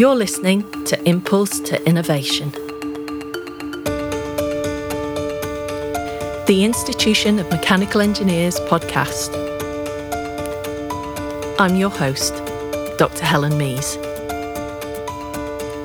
[0.00, 2.52] You're listening to Impulse to Innovation.
[6.46, 9.28] The Institution of Mechanical Engineers podcast.
[11.58, 12.34] I'm your host,
[12.96, 13.26] Dr.
[13.26, 13.98] Helen Meese.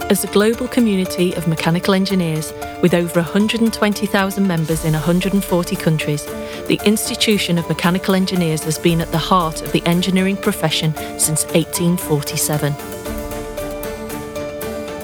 [0.09, 6.23] As a global community of mechanical engineers with over 120,000 members in 140 countries,
[6.67, 11.43] the Institution of Mechanical Engineers has been at the heart of the engineering profession since
[11.47, 12.94] 1847.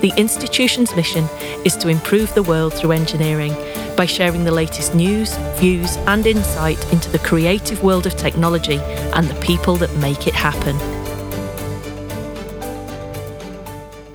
[0.02, 1.26] The institution's mission
[1.64, 3.54] is to improve the world through engineering
[3.96, 8.78] by sharing the latest news, views, and insight into the creative world of technology
[9.14, 10.76] and the people that make it happen.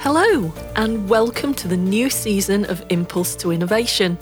[0.00, 4.18] Hello, and welcome to the new season of Impulse to Innovation.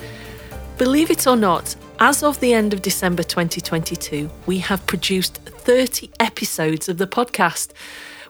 [0.76, 6.10] Believe it or not, as of the end of December 2022, we have produced 30
[6.20, 7.72] episodes of the podcast.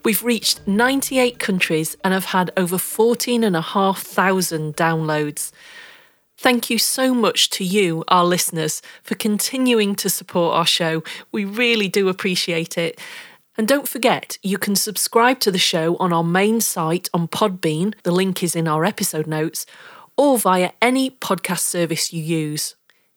[0.05, 5.51] We've reached 98 countries and have had over 14,500 downloads.
[6.37, 11.03] Thank you so much to you, our listeners, for continuing to support our show.
[11.33, 13.01] We really do appreciate it.
[13.57, 17.95] And don't forget, you can subscribe to the show on our main site on Podbean,
[18.03, 19.65] the link is in our episode notes,
[20.19, 22.75] or via any podcast service you use.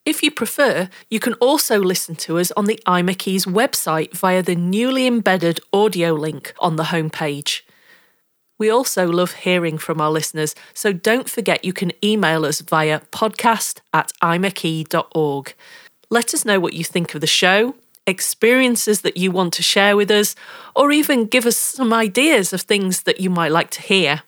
[0.07, 4.55] If you prefer, you can also listen to us on the IMechE's website via the
[4.55, 7.63] newly embedded audio link on the homepage.
[8.57, 13.01] We also love hearing from our listeners, so don't forget you can email us via
[13.11, 15.53] podcast at imeche.org.
[16.09, 17.75] Let us know what you think of the show,
[18.07, 20.35] experiences that you want to share with us,
[20.73, 24.21] or even give us some ideas of things that you might like to hear.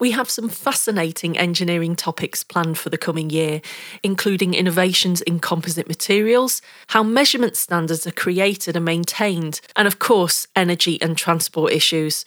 [0.00, 3.60] We have some fascinating engineering topics planned for the coming year,
[4.04, 10.46] including innovations in composite materials, how measurement standards are created and maintained, and of course,
[10.54, 12.24] energy and transport issues.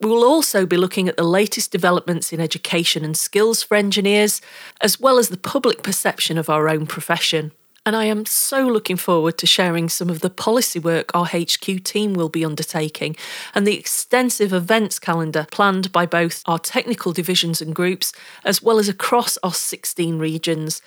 [0.00, 4.40] We will also be looking at the latest developments in education and skills for engineers,
[4.80, 7.50] as well as the public perception of our own profession
[7.90, 11.82] and I am so looking forward to sharing some of the policy work our HQ
[11.82, 13.16] team will be undertaking
[13.52, 18.12] and the extensive events calendar planned by both our technical divisions and groups,
[18.44, 20.80] as well as across our 16 regions.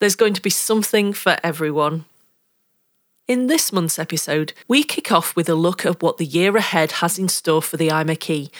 [0.00, 2.04] There's going to be something for everyone.
[3.26, 6.92] In this month's episode, we kick off with a look at what the year ahead
[6.92, 8.50] has in store for the IMechE,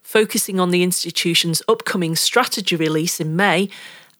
[0.00, 3.68] focusing on the institution's upcoming strategy release in May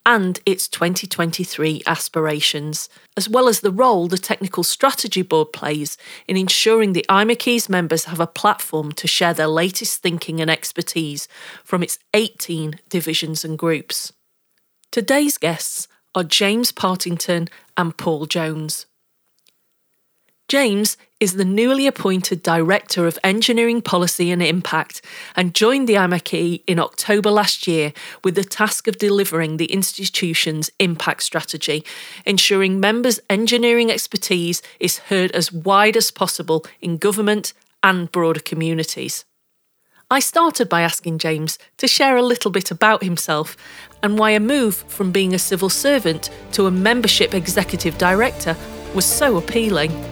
[0.05, 5.97] and its 2023 aspirations, as well as the role the Technical Strategy Board plays
[6.27, 11.27] in ensuring the IMechE's members have a platform to share their latest thinking and expertise
[11.63, 14.11] from its 18 divisions and groups.
[14.91, 17.47] Today's guests are James Partington
[17.77, 18.87] and Paul Jones.
[20.47, 25.03] James is the newly appointed Director of Engineering Policy and Impact
[25.35, 27.93] and joined the IMechE in October last year
[28.23, 31.85] with the task of delivering the institution's impact strategy,
[32.25, 39.23] ensuring members' engineering expertise is heard as wide as possible in government and broader communities.
[40.09, 43.55] I started by asking James to share a little bit about himself
[44.01, 48.57] and why a move from being a civil servant to a membership executive director
[48.95, 50.10] was so appealing.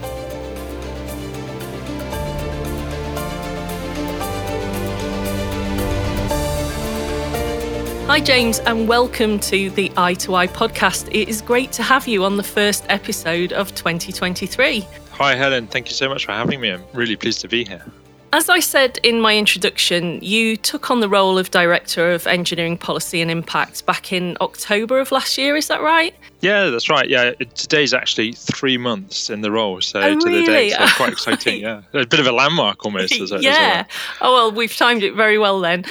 [8.10, 11.10] Hi, James, and welcome to the Eye to Eye podcast.
[11.10, 14.88] It is great to have you on the first episode of 2023.
[15.12, 15.68] Hi, Helen.
[15.68, 16.72] Thank you so much for having me.
[16.72, 17.86] I'm really pleased to be here.
[18.34, 22.80] As I said in my introduction, you took on the role of Director of Engineering
[22.80, 26.16] Policy and Impact back in October of last year, is that right?
[26.42, 27.10] Yeah, that's right.
[27.10, 30.46] Yeah, today's actually three months in the role, so oh, to really?
[30.46, 31.62] the day, so quite exciting.
[31.62, 33.20] Yeah, a bit of a landmark almost.
[33.20, 33.86] As a, yeah.
[33.88, 35.84] As oh well, we've timed it very well then.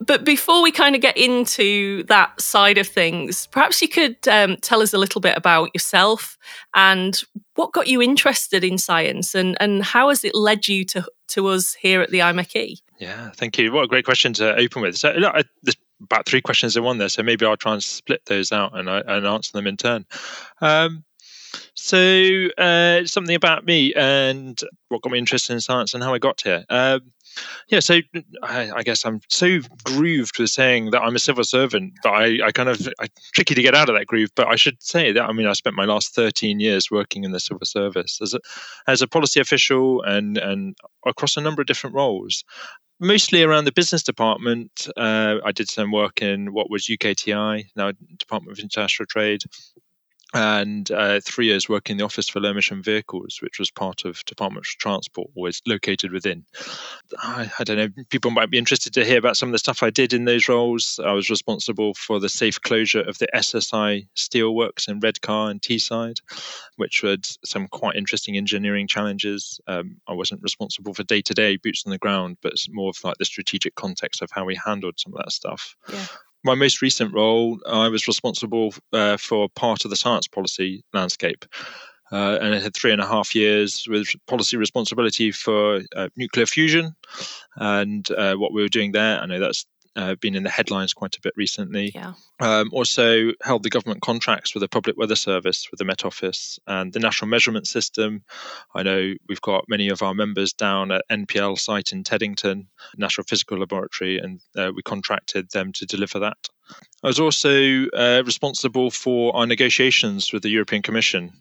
[0.00, 4.56] But before we kind of get into that side of things, perhaps you could um,
[4.56, 6.38] tell us a little bit about yourself
[6.74, 7.22] and
[7.54, 11.46] what got you interested in science, and and how has it led you to to
[11.48, 12.80] us here at the IMechE?
[12.98, 13.72] Yeah, thank you.
[13.72, 14.96] What a great question to open with.
[14.96, 15.42] So, look, I,
[16.04, 18.88] about three questions in one there, so maybe I'll try and split those out and,
[18.88, 20.04] uh, and answer them in turn.
[20.60, 21.04] Um,
[21.74, 26.18] so, uh, something about me and what got me interested in science and how I
[26.18, 26.64] got here.
[26.68, 27.12] Um,
[27.68, 28.00] yeah, so
[28.42, 32.46] I, I, guess I'm so grooved with saying that I'm a civil servant that I,
[32.46, 34.30] I kind of I, tricky to get out of that groove.
[34.34, 37.32] But I should say that I mean I spent my last 13 years working in
[37.32, 38.40] the civil service as a
[38.86, 40.76] as a policy official and and
[41.06, 42.44] across a number of different roles.
[43.00, 44.88] Mostly around the business department.
[44.96, 49.42] Uh, I did some work in what was UKTI, now Department of International Trade,
[50.34, 54.04] and uh, three years working in the Office for Low Emission Vehicles, which was part
[54.04, 56.44] of Department of Transport, was located within.
[57.18, 59.84] I, I, don't know, people might be interested to hear about some of the stuff
[59.84, 60.98] I did in those roles.
[61.02, 66.18] I was responsible for the safe closure of the SSI steelworks in Redcar and Teesside,
[66.76, 69.60] which had some quite interesting engineering challenges.
[69.68, 73.04] Um, I wasn't responsible for day to day boots on the ground, but more of
[73.04, 75.76] like the strategic context of how we handled some of that stuff.
[75.92, 76.06] Yeah
[76.44, 81.44] my most recent role, I was responsible uh, for part of the science policy landscape.
[82.12, 86.46] Uh, and I had three and a half years with policy responsibility for uh, nuclear
[86.46, 86.94] fusion
[87.56, 89.18] and uh, what we were doing there.
[89.18, 91.92] I know that's uh, been in the headlines quite a bit recently.
[91.94, 92.14] Yeah.
[92.40, 96.58] Um, also held the government contracts with the Public Weather Service, with the Met Office,
[96.66, 98.24] and the National Measurement System.
[98.74, 103.24] I know we've got many of our members down at NPL site in Teddington, National
[103.24, 106.48] Physical Laboratory, and uh, we contracted them to deliver that.
[107.02, 111.32] I was also uh, responsible for our negotiations with the European Commission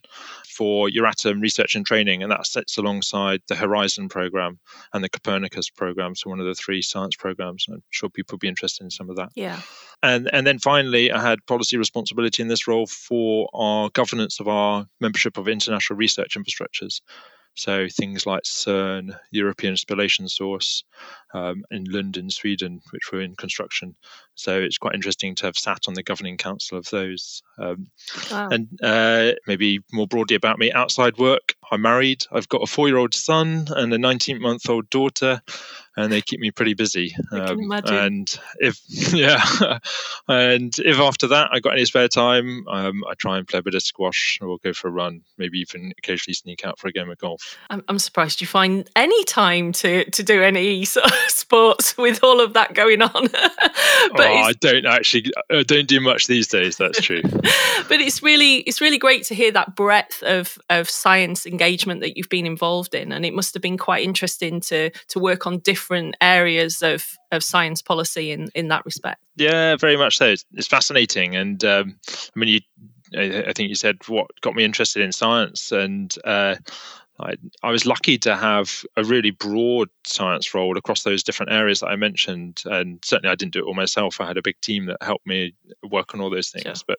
[0.56, 4.60] for Euratom research and training, and that sits alongside the Horizon program
[4.94, 7.66] and the Copernicus program, so one of the three science programs.
[7.70, 9.30] I'm sure people will be interested in some of that.
[9.36, 9.62] Yeah.
[10.02, 14.48] And and then finally, I had policy responsibility in this role for our governance of
[14.48, 17.02] our membership of international research infrastructures.
[17.56, 20.84] So things like CERN, European Spallation Source,
[21.34, 23.96] um, in Lund, Sweden, which were in construction.
[24.36, 27.44] So it's quite interesting to have sat on the governing council of those.
[27.58, 27.88] Um,
[28.32, 28.50] wow.
[28.50, 32.26] And uh, maybe more broadly about me, outside work, I'm married.
[32.32, 35.42] I've got a four-year-old son and a 19-month-old daughter
[35.96, 37.16] and they keep me pretty busy.
[37.32, 38.80] Um, and if
[39.14, 39.42] yeah,
[40.28, 43.64] and if after that I got any spare time, um, I try and play a
[43.64, 45.22] bit of squash or go for a run.
[45.38, 47.58] Maybe even occasionally sneak out for a game of golf.
[47.70, 52.24] I'm, I'm surprised you find any time to to do any sort of sports with
[52.24, 53.12] all of that going on.
[53.32, 56.78] but oh, I don't actually I don't do much these days.
[56.78, 57.22] That's true.
[57.24, 62.18] but it's really it's really great to hear that breadth of of science engagement that
[62.18, 65.60] you've been involved in, and it must have been quite interesting to to work on
[65.60, 69.22] different areas of of science policy in in that respect.
[69.36, 70.28] Yeah, very much so.
[70.28, 71.96] It's, it's fascinating, and um,
[72.36, 72.60] I mean, you.
[73.16, 76.56] I think you said what got me interested in science, and uh,
[77.20, 81.82] I, I, was lucky to have a really broad science role across those different areas
[81.82, 82.64] that I mentioned.
[82.66, 84.20] And certainly, I didn't do it all myself.
[84.20, 85.54] I had a big team that helped me
[85.88, 86.64] work on all those things.
[86.64, 86.86] Sure.
[86.88, 86.98] But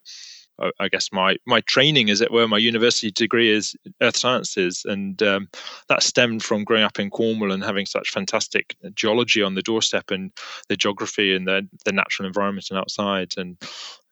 [0.78, 5.20] I guess my my training, as it were, my university degree is earth sciences, and
[5.22, 5.48] um,
[5.88, 10.10] that stemmed from growing up in Cornwall and having such fantastic geology on the doorstep,
[10.10, 10.30] and
[10.68, 13.56] the geography and the the natural environment and outside, and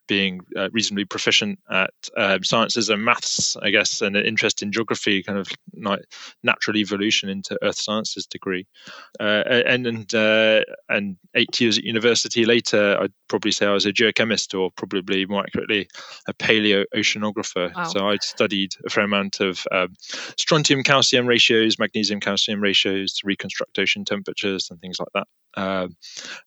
[0.07, 4.71] being uh, reasonably proficient at um, sciences and maths, I guess, and an interest in
[4.71, 5.49] geography, kind of
[5.81, 6.01] like
[6.43, 8.67] natural evolution into earth sciences degree.
[9.19, 13.85] Uh, and and uh, and eight years at university later, I'd probably say I was
[13.85, 15.87] a geochemist, or probably more accurately,
[16.27, 17.73] a paleo oceanographer.
[17.75, 17.83] Wow.
[17.85, 19.93] So I'd studied a fair amount of um,
[20.37, 25.27] strontium calcium ratios, magnesium calcium ratios to reconstruct ocean temperatures and things like that.
[25.55, 25.95] Um,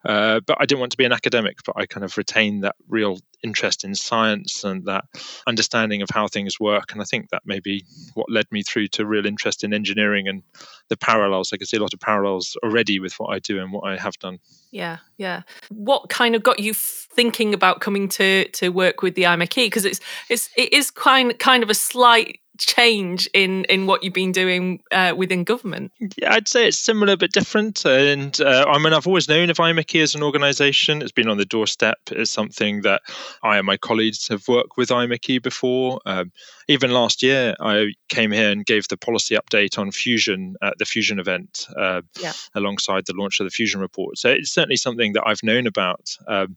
[0.04, 2.76] uh, but I didn't want to be an academic, but I kind of retained that
[2.88, 5.04] real interest in science and that
[5.46, 6.92] understanding of how things work.
[6.92, 10.26] And I think that may be what led me through to real interest in engineering
[10.28, 10.42] and
[10.88, 11.52] the parallels.
[11.52, 13.96] I can see a lot of parallels already with what I do and what I
[13.96, 14.38] have done.
[14.70, 15.42] Yeah, yeah.
[15.68, 19.66] What kind of got you thinking about coming to to work with the IMechE?
[19.66, 24.12] Because it's it's it is kind kind of a slight change in in what you've
[24.12, 25.92] been doing uh, within government?
[26.16, 27.84] Yeah, I'd say it's similar but different.
[27.84, 31.02] And uh, I mean, I've always known of IMechE as an organisation.
[31.02, 31.98] It's been on the doorstep.
[32.10, 33.02] It's something that
[33.42, 36.00] I and my colleagues have worked with IMechE before.
[36.06, 36.32] Um,
[36.68, 40.84] even last year, I came here and gave the policy update on fusion at the
[40.84, 42.32] fusion event uh, yeah.
[42.54, 44.18] alongside the launch of the fusion report.
[44.18, 46.16] So it's certainly something that I've known about.
[46.26, 46.56] Um,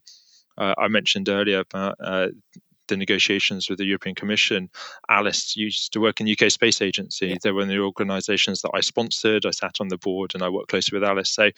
[0.57, 2.27] uh, I mentioned earlier about uh,
[2.89, 4.69] the negotiations with the European Commission,
[5.09, 7.27] Alice used to work in the UK Space Agency.
[7.27, 7.35] Yeah.
[7.41, 9.45] They were in the organisations that I sponsored.
[9.45, 11.31] I sat on the board and I worked closely with Alice.
[11.31, 11.49] So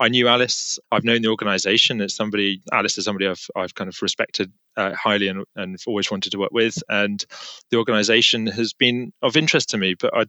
[0.00, 0.78] I knew Alice.
[0.90, 2.00] I've known the organisation.
[2.00, 2.62] It's somebody.
[2.72, 6.38] Alice is somebody I've I've kind of respected uh, highly and, and always wanted to
[6.38, 6.82] work with.
[6.88, 7.24] And
[7.70, 9.94] the organisation has been of interest to me.
[9.94, 10.24] But I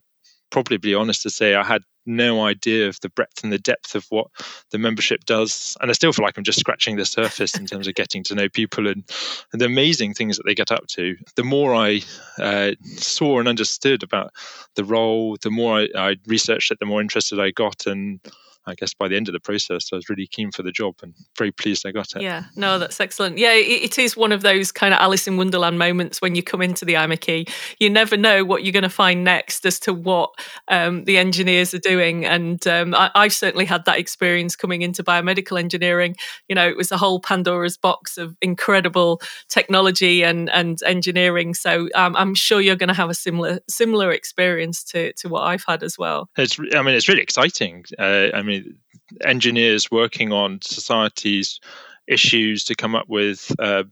[0.49, 3.93] probably be honest to say I had no idea of the breadth and the depth
[3.93, 4.27] of what
[4.71, 5.75] the membership does.
[5.81, 8.35] And I still feel like I'm just scratching the surface in terms of getting to
[8.35, 9.03] know people and,
[9.51, 11.15] and the amazing things that they get up to.
[11.35, 12.01] The more I
[12.39, 14.31] uh, saw and understood about
[14.75, 17.85] the role, the more I, I researched it, the more interested I got.
[17.85, 18.21] And
[18.67, 20.95] I guess by the end of the process, I was really keen for the job
[21.01, 22.21] and very pleased I got it.
[22.21, 23.37] Yeah, no, that's excellent.
[23.37, 26.43] Yeah, it, it is one of those kind of Alice in Wonderland moments when you
[26.43, 27.49] come into the IMechE.
[27.79, 30.31] You never know what you're going to find next as to what
[30.67, 32.25] um, the engineers are doing.
[32.25, 36.15] And um, I, I've certainly had that experience coming into biomedical engineering.
[36.47, 41.53] You know, it was a whole Pandora's box of incredible technology and, and engineering.
[41.53, 45.43] So um, I'm sure you're going to have a similar similar experience to, to what
[45.43, 46.29] I've had as well.
[46.37, 47.85] It's, I mean, it's really exciting.
[47.97, 48.56] Uh, I mean,
[49.23, 51.59] engineers working on society's
[52.07, 53.83] issues to come up with uh,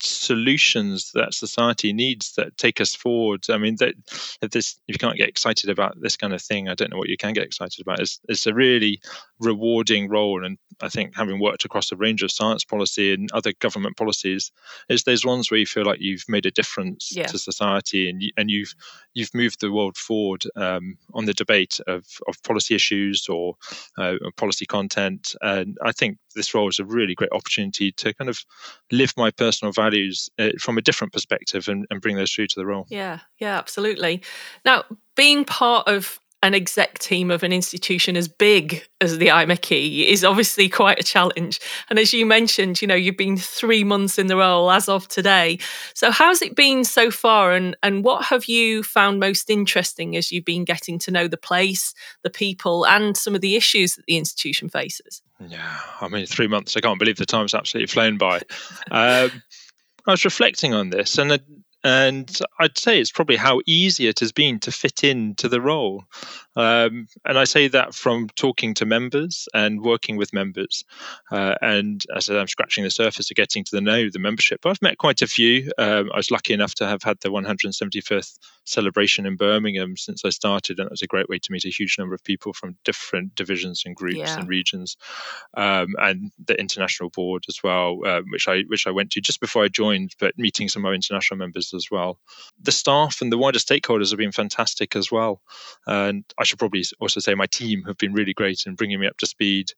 [0.00, 3.44] solutions that society needs that take us forward.
[3.48, 3.94] I mean, that
[4.42, 6.98] if this if you can't get excited about this kind of thing, I don't know
[6.98, 8.00] what you can get excited about.
[8.00, 9.00] It's, it's a really
[9.40, 13.52] rewarding role, and I think having worked across a range of science policy and other
[13.60, 14.52] government policies,
[14.88, 17.26] it's those ones where you feel like you've made a difference yeah.
[17.26, 18.74] to society and you, and you've
[19.14, 23.54] you've moved the world forward um, on the debate of of policy issues or
[23.98, 25.34] uh, policy content.
[25.40, 28.38] And I think this role is a really great opportunity to kind of
[28.92, 32.58] live my personal values uh, from a different perspective and, and bring those through to
[32.58, 32.86] the role.
[32.88, 34.22] Yeah, yeah, absolutely.
[34.64, 40.06] Now, being part of an exec team of an institution as big as the IMechE
[40.06, 41.58] is obviously quite a challenge.
[41.88, 45.08] And as you mentioned, you know, you've been three months in the role as of
[45.08, 45.58] today.
[45.94, 50.30] So how's it been so far and, and what have you found most interesting as
[50.30, 54.06] you've been getting to know the place, the people, and some of the issues that
[54.06, 55.22] the institution faces?
[55.40, 58.42] Yeah, I mean, three months, I can't believe the time's absolutely flown by.
[58.90, 59.42] um,
[60.06, 61.40] I was reflecting on this, and
[61.84, 66.04] and I'd say it's probably how easy it has been to fit into the role.
[66.56, 70.84] Um, and I say that from talking to members and working with members.
[71.30, 74.70] Uh, and as I'm scratching the surface of getting to the know the membership, But
[74.70, 75.70] I've met quite a few.
[75.78, 80.30] Um, I was lucky enough to have had the 175th celebration in Birmingham since I
[80.30, 82.76] started, and it was a great way to meet a huge number of people from
[82.84, 84.38] different divisions and groups yeah.
[84.38, 84.96] and regions,
[85.56, 89.40] um, and the international board as well, uh, which I which I went to just
[89.40, 92.18] before I joined, but meeting some of our international members as well.
[92.60, 95.40] The staff and the wider stakeholders have been fantastic as well,
[95.86, 99.06] and I should probably also say my team have been really great in bringing me
[99.06, 99.72] up to speed.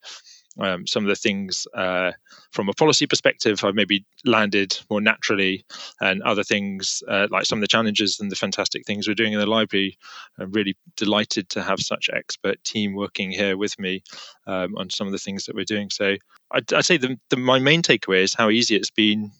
[0.60, 2.12] Um, some of the things uh,
[2.50, 5.64] from a policy perspective have maybe landed more naturally,
[6.00, 9.32] and other things uh, like some of the challenges and the fantastic things we're doing
[9.32, 9.98] in the library.
[10.38, 14.02] I'm really delighted to have such expert team working here with me
[14.46, 15.90] um, on some of the things that we're doing.
[15.90, 16.16] So
[16.50, 19.30] I'd, I'd say the, the, my main takeaway is how easy it's been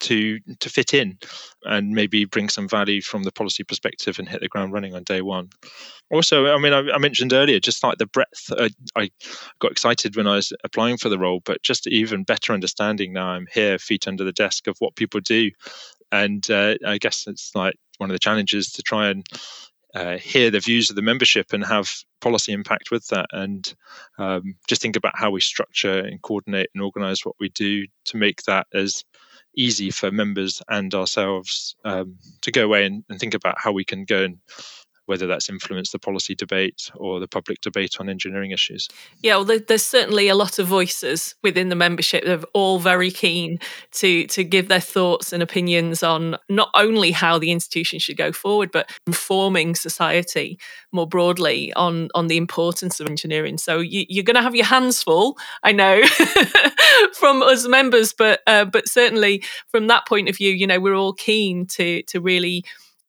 [0.00, 1.18] to to fit in
[1.64, 5.02] and maybe bring some value from the policy perspective and hit the ground running on
[5.02, 5.50] day one.
[6.10, 8.52] Also, I mean, I, I mentioned earlier just like the breadth.
[8.52, 9.10] I, I,
[9.60, 13.28] got excited when I was applying for the role, but just even better understanding now
[13.28, 15.50] I'm here, feet under the desk, of what people do,
[16.12, 19.26] and uh, I guess it's like one of the challenges to try and
[19.98, 21.90] uh, hear the views of the membership and have
[22.20, 23.26] policy impact with that.
[23.32, 23.74] And
[24.16, 28.16] um, just think about how we structure and coordinate and organize what we do to
[28.16, 29.04] make that as
[29.56, 33.84] easy for members and ourselves um, to go away and, and, think about how we
[33.84, 34.38] can go and
[35.08, 38.88] whether that's influenced the policy debate or the public debate on engineering issues.
[39.22, 42.24] Yeah, well, there's certainly a lot of voices within the membership.
[42.24, 43.58] They're all very keen
[43.92, 48.32] to to give their thoughts and opinions on not only how the institution should go
[48.32, 50.58] forward, but informing society
[50.92, 53.56] more broadly on on the importance of engineering.
[53.56, 56.02] So you, are going to have your hands full, I know,
[57.14, 60.94] from us members, but uh, but certainly from that point of view, you know, we're
[60.94, 62.64] all keen to to really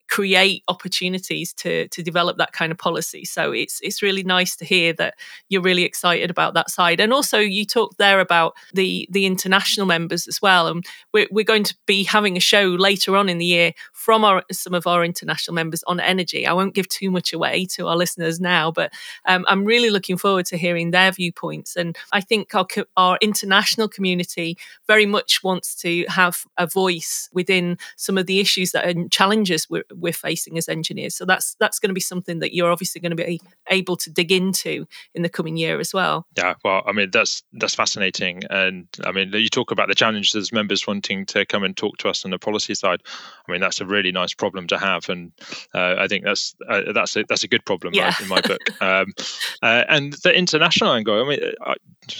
[0.10, 3.24] create opportunities to to develop that kind of policy.
[3.26, 5.14] So it's it's really nice to hear that
[5.50, 7.00] you're really excited about that side.
[7.00, 10.68] And also you talked there about the the international members as well.
[10.68, 14.26] And we're we're going to be having a show later on in the year from
[14.26, 16.48] our some of our international members on energy.
[16.48, 18.92] I won't give too much away to our listeners now, but
[19.26, 21.76] um, I'm really looking forward to hearing their viewpoints.
[21.76, 22.66] And I think our
[22.98, 28.72] our international community very much wants to have a voice within some of the issues
[28.72, 31.16] that are challenges we're, we're facing as engineers.
[31.16, 33.40] So that's that's going to be something that you're obviously going to be
[33.70, 36.26] able to dig into in the coming year as well.
[36.38, 40.36] Yeah, well, I mean that's that's fascinating, and I mean you talk about the challenges
[40.36, 43.02] as members wanting to come and talk to us on the policy side.
[43.48, 45.32] I mean that's a really nice problem to have, and
[45.74, 48.06] uh, I think that's uh, that's a, that's a good problem yeah.
[48.06, 48.60] right, in my book.
[48.82, 49.14] Um,
[49.62, 51.74] uh, and the international angle, I mean, uh,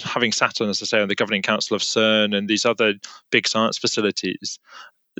[0.04, 2.94] having sat on, as I say, on the governing council of CERN and these other
[3.30, 4.58] big science facilities,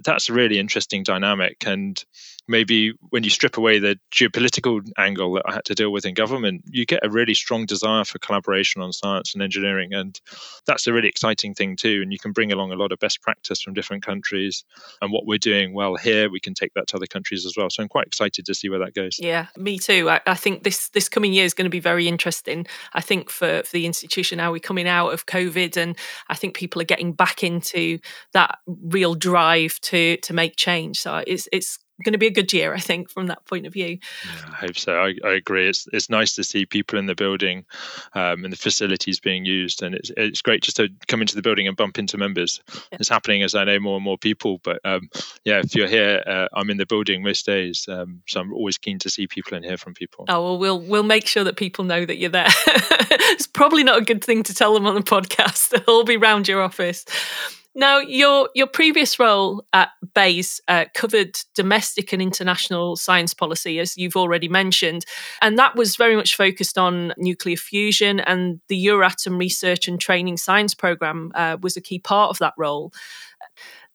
[0.04, 2.04] that's a really interesting dynamic and
[2.50, 6.14] maybe when you strip away the geopolitical angle that I had to deal with in
[6.14, 9.94] government, you get a really strong desire for collaboration on science and engineering.
[9.94, 10.20] And
[10.66, 12.00] that's a really exciting thing, too.
[12.02, 14.64] And you can bring along a lot of best practice from different countries.
[15.00, 17.70] And what we're doing well here, we can take that to other countries as well.
[17.70, 19.18] So I'm quite excited to see where that goes.
[19.18, 20.10] Yeah, me too.
[20.10, 22.66] I, I think this, this coming year is going to be very interesting.
[22.94, 25.96] I think for, for the institution now, we're coming out of COVID, and
[26.28, 28.00] I think people are getting back into
[28.32, 30.98] that real drive to, to make change.
[30.98, 33.72] So it's, it's going to be a good year, I think, from that point of
[33.72, 33.98] view.
[34.24, 34.94] Yeah, I hope so.
[34.94, 35.68] I, I, agree.
[35.68, 37.64] It's it's nice to see people in the building
[38.14, 41.42] um, and the facilities being used, and it's it's great just to come into the
[41.42, 42.60] building and bump into members.
[42.74, 42.98] Yeah.
[43.00, 44.60] It's happening as I know more and more people.
[44.62, 45.08] But um,
[45.44, 48.78] yeah, if you're here, uh, I'm in the building most days, um, so I'm always
[48.78, 50.24] keen to see people and hear from people.
[50.28, 52.46] Oh well, we'll we'll make sure that people know that you're there.
[52.66, 55.68] it's probably not a good thing to tell them on the podcast.
[55.70, 57.04] They'll all be round your office.
[57.74, 63.96] Now, your your previous role at BEIS uh, covered domestic and international science policy, as
[63.96, 65.04] you've already mentioned,
[65.40, 68.18] and that was very much focused on nuclear fusion.
[68.20, 72.54] And the Euratom Research and Training Science Program uh, was a key part of that
[72.58, 72.92] role.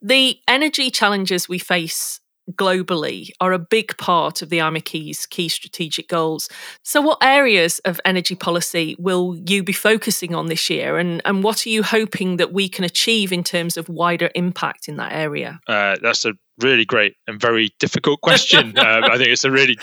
[0.01, 2.21] The energy challenges we face
[2.53, 6.49] globally are a big part of the IMechE's key strategic goals.
[6.83, 11.43] So, what areas of energy policy will you be focusing on this year, and, and
[11.43, 15.13] what are you hoping that we can achieve in terms of wider impact in that
[15.13, 15.59] area?
[15.67, 18.77] Uh, that's a really great and very difficult question.
[18.77, 19.77] um, I think it's a really,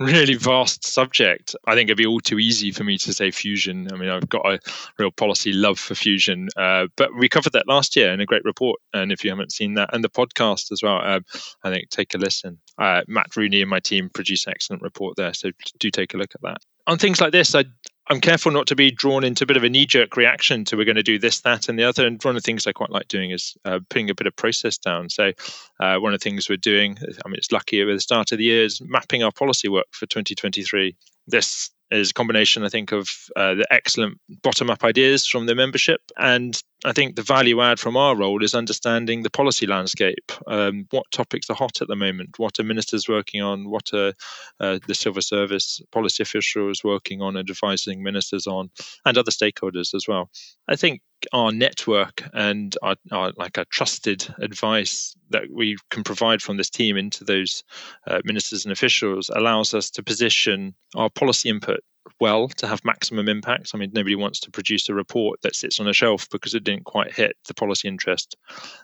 [0.00, 1.54] really vast subject.
[1.66, 3.88] I think it'd be all too easy for me to say fusion.
[3.92, 4.58] I mean, I've got a
[4.98, 8.44] real policy love for fusion, uh, but we covered that last year in a great
[8.44, 8.80] report.
[8.92, 11.24] And if you haven't seen that, and the podcast as well, um,
[11.62, 12.58] I think take a listen.
[12.78, 16.16] Uh, Matt Rooney and my team produce an excellent report there, so do take a
[16.16, 16.58] look at that.
[16.86, 17.64] On things like this, I
[18.08, 20.76] I'm careful not to be drawn into a bit of a knee jerk reaction to
[20.76, 22.06] we're going to do this, that, and the other.
[22.06, 24.36] And one of the things I quite like doing is uh, putting a bit of
[24.36, 25.10] process down.
[25.10, 25.32] So,
[25.80, 28.38] uh, one of the things we're doing, I mean, it's lucky at the start of
[28.38, 30.94] the year, is mapping our policy work for 2023.
[31.26, 35.56] This is a combination, I think, of uh, the excellent bottom up ideas from the
[35.56, 36.00] membership.
[36.16, 40.30] And I think the value add from our role is understanding the policy landscape.
[40.46, 42.38] Um, what topics are hot at the moment?
[42.38, 43.70] What are ministers working on?
[43.70, 44.12] What are
[44.60, 48.70] uh, the civil service policy officials working on and advising ministers on,
[49.06, 50.30] and other stakeholders as well?
[50.68, 51.00] I think
[51.32, 56.70] our network and our, our, like a trusted advice that we can provide from this
[56.70, 57.64] team into those
[58.06, 61.80] uh, ministers and officials allows us to position our policy input
[62.20, 63.72] well to have maximum impact.
[63.74, 66.64] I mean, nobody wants to produce a report that sits on a shelf because it
[66.64, 68.36] didn't quite hit the policy interest.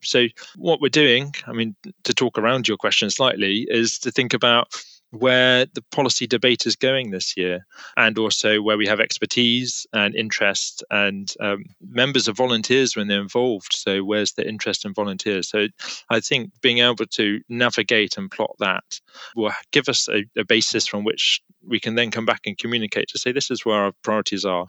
[0.03, 0.27] So,
[0.57, 1.75] what we're doing, I mean,
[2.05, 4.75] to talk around your question slightly, is to think about
[5.11, 10.15] where the policy debate is going this year, and also where we have expertise and
[10.17, 13.75] interest and um, members of volunteers when they're involved.
[13.75, 15.49] So, where's the interest in volunteers?
[15.49, 15.69] So,
[16.09, 19.01] I think being able to navigate and plot that
[19.37, 23.09] will give us a, a basis from which we can then come back and communicate
[23.09, 24.67] to say this is where our priorities are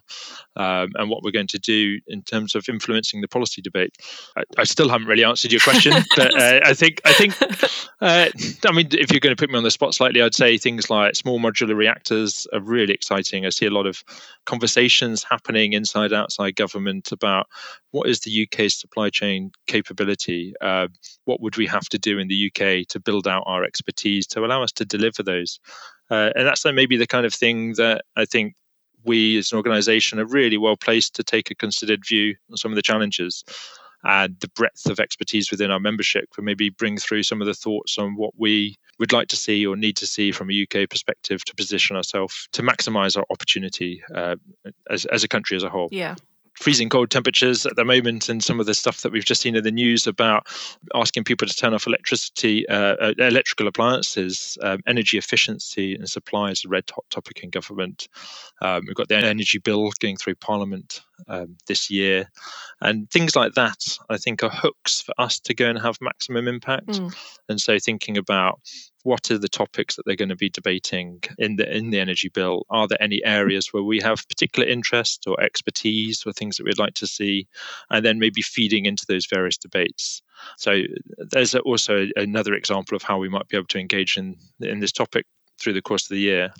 [0.55, 3.97] um, and what we're going to do in terms of influencing the policy debate.
[4.37, 7.41] I, I still haven't really answered your question, but uh, I think I think
[8.01, 8.29] uh,
[8.65, 10.89] I mean if you're going to put me on the spot slightly, I'd say things
[10.89, 13.45] like small modular reactors are really exciting.
[13.45, 14.03] I see a lot of
[14.45, 17.47] conversations happening inside outside government about
[17.91, 20.53] what is the UK's supply chain capability?
[20.61, 20.87] Uh,
[21.25, 24.43] what would we have to do in the UK to build out our expertise to
[24.43, 25.59] allow us to deliver those?
[26.13, 28.53] Uh, and that's maybe the kind of thing that I think
[29.03, 32.71] we as an organization are really well placed to take a considered view on some
[32.71, 33.43] of the challenges
[34.03, 37.53] and the breadth of expertise within our membership for maybe bring through some of the
[37.55, 40.87] thoughts on what we would like to see or need to see from a UK
[40.87, 44.35] perspective to position ourselves to maximize our opportunity uh,
[44.91, 45.89] as, as a country as a whole.
[45.91, 46.13] Yeah
[46.53, 49.55] freezing cold temperatures at the moment and some of the stuff that we've just seen
[49.55, 50.47] in the news about
[50.93, 56.51] asking people to turn off electricity uh, uh, electrical appliances um, energy efficiency and supply
[56.51, 58.07] is a red hot topic in government.
[58.61, 62.29] Um, we've got the energy bill going through parliament um, this year
[62.81, 66.47] and things like that i think are hooks for us to go and have maximum
[66.47, 67.13] impact mm.
[67.49, 68.59] and so thinking about
[69.03, 72.29] what are the topics that they're going to be debating in the in the energy
[72.29, 72.65] bill?
[72.69, 76.79] Are there any areas where we have particular interest or expertise or things that we'd
[76.79, 77.47] like to see,
[77.89, 80.21] and then maybe feeding into those various debates?
[80.57, 80.81] So
[81.17, 84.93] there's also another example of how we might be able to engage in in this
[84.93, 85.25] topic
[85.59, 86.53] through the course of the year.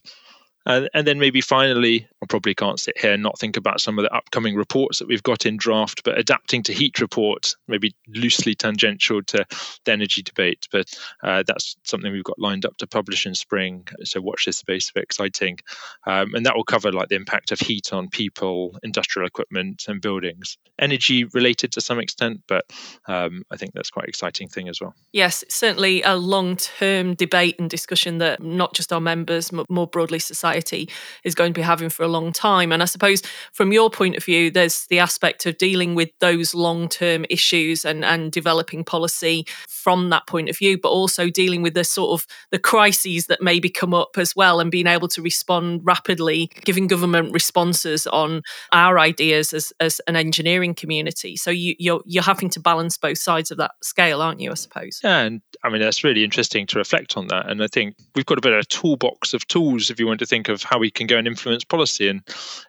[0.66, 4.00] And, and then maybe finally, I probably can't sit here and not think about some
[4.00, 7.96] of the upcoming reports that we've got in draft, but adapting to heat report, maybe
[8.08, 9.46] loosely tangential to
[9.86, 10.68] the energy debate.
[10.72, 13.88] But uh, that's something we've got lined up to publish in spring.
[14.04, 15.60] So watch this space for exciting.
[16.08, 20.02] Um, and that will cover like the impact of heat on people, industrial equipment, and
[20.02, 20.58] buildings.
[20.80, 22.66] Energy related to some extent, but
[23.08, 24.96] um, I think that's quite an exciting thing as well.
[25.12, 29.88] Yes, certainly a long term debate and discussion that not just our members, but more
[29.88, 30.53] broadly society
[31.24, 32.72] is going to be having for a long time.
[32.72, 36.54] And I suppose from your point of view, there's the aspect of dealing with those
[36.54, 41.62] long term issues and, and developing policy from that point of view, but also dealing
[41.62, 45.08] with the sort of the crises that maybe come up as well and being able
[45.10, 51.36] to respond rapidly, giving government responses on our ideas as, as an engineering community.
[51.36, 54.52] So you, you're you're having to balance both sides of that scale, aren't you?
[54.52, 55.00] I suppose.
[55.04, 57.50] Yeah, and I mean that's really interesting to reflect on that.
[57.50, 60.20] And I think we've got a bit of a toolbox of tools if you want
[60.20, 62.10] to think of how we can go and influence policy.
[62.10, 62.22] And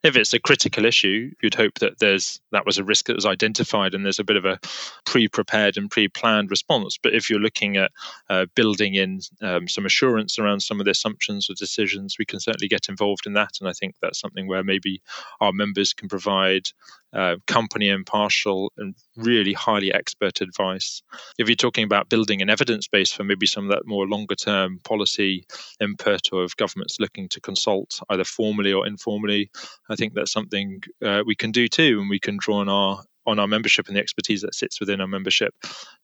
[0.04, 3.26] if it's a critical issue, you'd hope that there's that was a risk that was
[3.26, 4.60] identified and there's a bit of a
[5.06, 6.96] pre-prepared and pre-planned response.
[7.02, 7.90] But if you're looking at
[8.30, 12.38] uh, building in um, some assurance around some of the assumptions or decisions, we can
[12.38, 13.54] certainly get involved in that.
[13.60, 15.02] And I think that's something where maybe
[15.40, 16.68] our members can provide
[17.14, 21.02] uh, company impartial and really highly expert advice.
[21.38, 24.34] If you're talking about building an evidence base for maybe some of that more longer
[24.34, 25.46] term policy
[25.80, 29.50] input or if government's looking to consult either formally or informally,
[29.88, 32.00] I think that's something uh, we can do too.
[32.00, 35.00] And we can draw on our on our membership and the expertise that sits within
[35.00, 35.54] our membership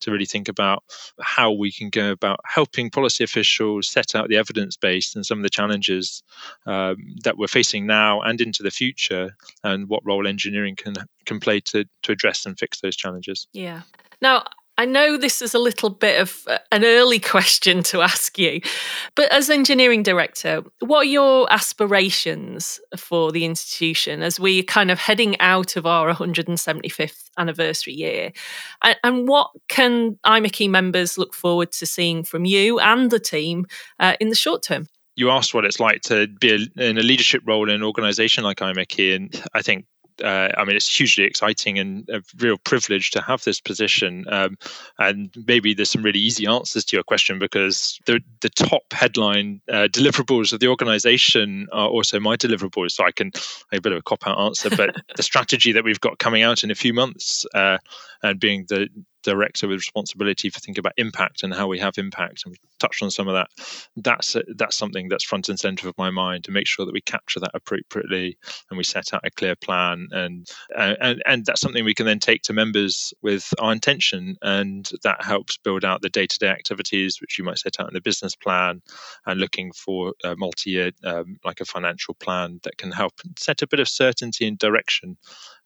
[0.01, 0.83] to really think about
[1.21, 5.39] how we can go about helping policy officials set out the evidence base and some
[5.39, 6.23] of the challenges
[6.67, 10.95] um, that we're facing now and into the future and what role engineering can
[11.27, 13.47] can play to to address and fix those challenges.
[13.53, 13.83] Yeah.
[14.23, 14.45] Now,
[14.81, 18.63] I know this is a little bit of an early question to ask you,
[19.15, 24.91] but as engineering director, what are your aspirations for the institution as we are kind
[24.91, 28.33] of heading out of our 175th anniversary year?
[29.05, 33.67] And, what can IMechE members look forward to seeing from you and the team
[33.99, 34.89] uh, in the short term?
[35.17, 38.59] you asked what it's like to be in a leadership role in an organization like
[38.59, 39.85] IMechE, and I think
[40.23, 44.25] uh, I mean, it's hugely exciting and a real privilege to have this position.
[44.29, 44.59] Um,
[44.99, 49.61] and maybe there's some really easy answers to your question because the the top headline
[49.69, 52.93] uh, deliverables of the organization are also my deliverables.
[52.93, 53.33] So I can
[53.73, 56.65] a bit of a cop out answer, but the strategy that we've got coming out
[56.65, 57.79] in a few months uh,
[58.23, 58.89] and being the
[59.23, 63.03] director with responsibility for thinking about impact and how we have impact and we touched
[63.03, 63.49] on some of that.
[63.97, 67.01] That's that's something that's front and center of my mind to make sure that we
[67.01, 68.39] capture that appropriately
[68.71, 72.19] and we set out a clear plan and and and that's something we can then
[72.19, 77.39] take to members with our intention and that helps build out the day-to-day activities which
[77.39, 78.81] you might set out in the business plan
[79.27, 83.67] and looking for a multi-year um, like a financial plan that can help set a
[83.67, 85.17] bit of certainty and direction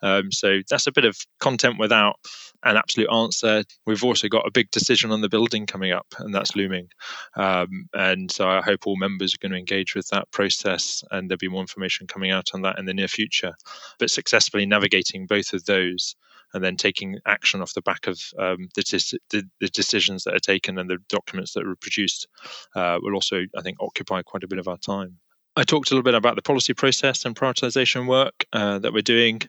[0.05, 2.17] um, so that's a bit of content without
[2.63, 3.65] an absolute answer.
[3.87, 6.89] We've also got a big decision on the building coming up, and that's looming.
[7.37, 11.29] Um, and so I hope all members are going to engage with that process, and
[11.29, 13.55] there'll be more information coming out on that in the near future.
[13.99, 16.15] But successfully navigating both of those
[16.53, 20.39] and then taking action off the back of um, the, the, the, decisions that are
[20.39, 22.29] taken and the documents that are produced
[22.77, 25.19] uh, will also, I think, occupy quite a bit of our time.
[25.57, 29.03] I talked a little bit about the policy process and prioritization work uh, that we're
[29.03, 29.41] doing.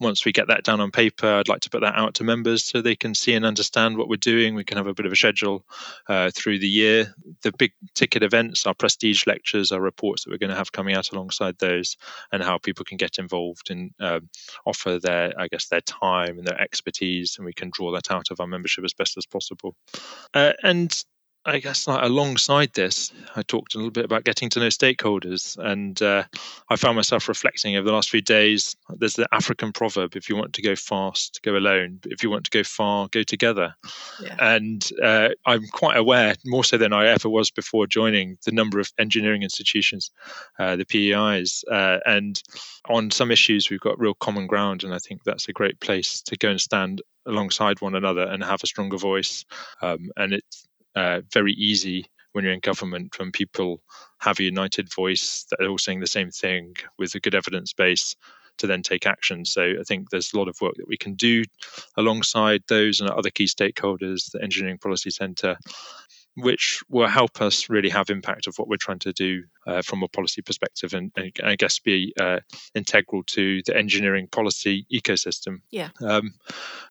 [0.00, 2.64] Once we get that down on paper, I'd like to put that out to members
[2.64, 4.56] so they can see and understand what we're doing.
[4.56, 5.64] We can have a bit of a schedule
[6.08, 7.14] uh, through the year.
[7.42, 10.96] The big ticket events, our prestige lectures, our reports that we're going to have coming
[10.96, 11.96] out alongside those,
[12.32, 14.28] and how people can get involved and um,
[14.66, 18.32] offer their, I guess, their time and their expertise, and we can draw that out
[18.32, 19.76] of our membership as best as possible.
[20.34, 21.04] Uh, and
[21.44, 25.58] I guess like alongside this, I talked a little bit about getting to know stakeholders,
[25.58, 26.22] and uh,
[26.68, 28.76] I found myself reflecting over the last few days.
[28.88, 32.44] There's the African proverb: "If you want to go fast, go alone; if you want
[32.44, 33.74] to go far, go together."
[34.22, 34.36] Yeah.
[34.38, 38.78] And uh, I'm quite aware, more so than I ever was before joining, the number
[38.78, 40.12] of engineering institutions,
[40.60, 42.40] uh, the PEIs, uh, and
[42.88, 46.22] on some issues we've got real common ground, and I think that's a great place
[46.22, 49.44] to go and stand alongside one another and have a stronger voice.
[49.80, 53.82] Um, and it's uh, very easy when you're in government when people
[54.18, 57.72] have a united voice that are all saying the same thing with a good evidence
[57.72, 58.16] base
[58.58, 59.44] to then take action.
[59.44, 61.42] So I think there's a lot of work that we can do
[61.96, 65.56] alongside those and other key stakeholders, the Engineering Policy Centre,
[66.36, 70.02] which will help us really have impact of what we're trying to do uh, from
[70.02, 72.40] a policy perspective and, and I guess be uh,
[72.74, 75.60] integral to the engineering policy ecosystem.
[75.70, 75.90] Yeah.
[76.00, 76.34] Um,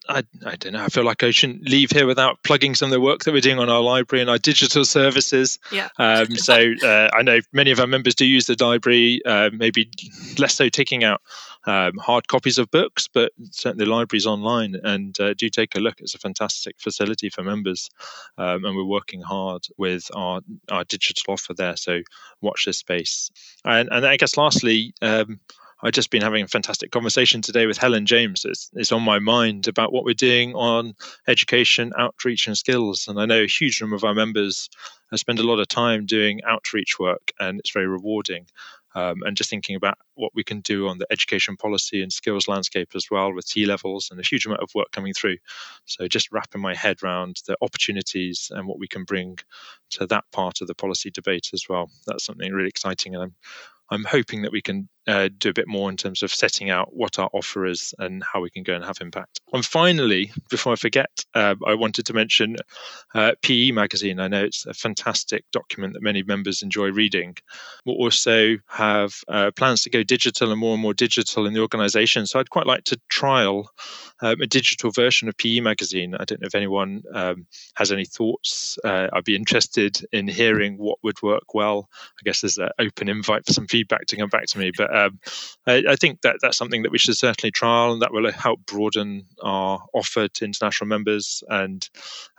[0.08, 0.84] I, I don't know.
[0.84, 3.42] I feel like I shouldn't leave here without plugging some of the work that we're
[3.42, 5.60] doing on our library and our digital services.
[5.72, 5.90] Yeah.
[5.98, 9.90] Um, so uh, I know many of our members do use the library, uh, maybe
[10.38, 11.22] less so taking out
[11.66, 16.00] um, hard copies of books, but certainly libraries online and uh, do take a look.
[16.00, 17.90] It's a fantastic facility for members,
[18.38, 21.78] um, and we're working hard with our our digital offer there.
[21.78, 22.02] So
[22.42, 23.32] watch space.
[23.66, 24.94] And, and I guess lastly.
[25.02, 25.40] Um,
[25.84, 28.46] I've just been having a fantastic conversation today with Helen James.
[28.46, 30.94] It's, it's, on my mind about what we're doing on
[31.28, 33.08] education, outreach, and skills.
[33.08, 34.70] And I know a huge number of our members
[35.16, 38.46] spend a lot of time doing outreach work, and it's very rewarding
[38.96, 42.48] um, and just thinking about what we can do on the education policy and skills
[42.48, 45.38] landscape as well with T levels and a huge amount of work coming through.
[45.86, 49.38] So just wrapping my head around the opportunities and what we can bring
[49.92, 51.90] to that part of the policy debate as well.
[52.06, 53.36] That's something really exciting, and I'm
[53.92, 56.94] I'm hoping that we can uh, do a bit more in terms of setting out
[56.94, 59.40] what our offer is and how we can go and have impact.
[59.54, 62.56] And finally, before I forget, uh, I wanted to mention
[63.14, 64.20] uh, PE Magazine.
[64.20, 67.36] I know it's a fantastic document that many members enjoy reading.
[67.86, 71.62] We'll also have uh, plans to go digital and more and more digital in the
[71.62, 72.26] organization.
[72.28, 73.70] So I'd quite like to trial
[74.22, 76.16] um, a digital version of PE Magazine.
[76.16, 78.78] I don't know if anyone um, has any thoughts.
[78.84, 81.90] Uh, I'd be interested in hearing what would work well.
[81.94, 84.72] I guess there's an open invite for some feedback to come back to me.
[84.76, 85.20] But um,
[85.68, 88.66] I, I, think that that's something that we should certainly trial, and that will help
[88.66, 91.88] broaden our offer to international members and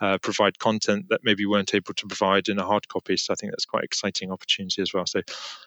[0.01, 3.17] uh, provide content that maybe weren't able to provide in a hard copy.
[3.17, 5.07] So I think that's quite exciting opportunity as well.
[5.07, 5.23] So